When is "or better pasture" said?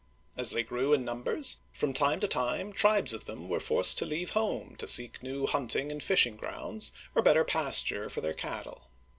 7.13-8.09